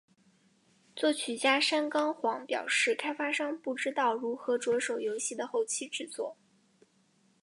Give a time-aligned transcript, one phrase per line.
[0.95, 6.35] 作曲家山冈晃表示开发商不知道如何着手游戏的后期制作。